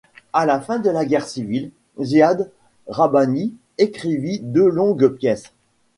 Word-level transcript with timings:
À 0.33 0.47
la 0.47 0.59
fin 0.59 0.79
de 0.79 0.89
la 0.89 1.05
guerre 1.05 1.27
civile, 1.27 1.69
Ziad 2.01 2.49
Rahbani 2.87 3.53
écrivit 3.77 4.39
deux 4.39 4.67
longues 4.67 5.09
pièces. 5.09 5.53